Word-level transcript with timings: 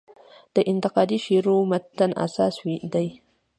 د 0.55 0.57
انتقادي 0.71 1.17
شعور 1.25 1.45
و 1.53 1.57
متن 1.71 2.11
اساس 2.25 2.55
دی. 2.93 3.07